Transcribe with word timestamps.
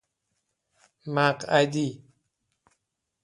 مقعدی 1.07 2.03